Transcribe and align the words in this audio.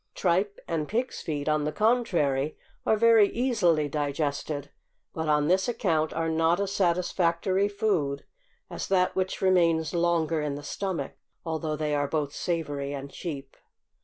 Tripe 0.15 0.59
and 0.67 0.87
pigs' 0.87 1.21
feet, 1.21 1.47
on 1.47 1.63
the 1.63 1.71
contrary, 1.71 2.57
are 2.87 2.97
very 2.97 3.27
easily 3.29 3.87
digested; 3.87 4.71
but 5.13 5.29
on 5.29 5.47
this 5.47 5.67
account 5.67 6.11
are 6.11 6.27
not 6.27 6.59
as 6.59 6.71
satisfactory 6.71 7.67
food 7.69 8.25
as 8.67 8.87
that 8.87 9.15
which 9.15 9.43
remains 9.43 9.93
longer 9.93 10.41
in 10.41 10.55
the 10.55 10.63
stomach; 10.63 11.11
although 11.45 11.75
they 11.75 11.93
are 11.93 12.07
both 12.07 12.33
savory 12.33 12.93
and 12.93 13.11
cheap. 13.11 13.55